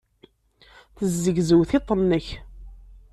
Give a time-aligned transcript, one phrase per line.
[0.97, 2.27] Tezzegzew tiṭ-nnek.